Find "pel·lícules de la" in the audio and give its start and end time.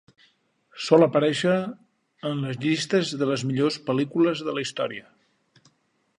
3.91-4.67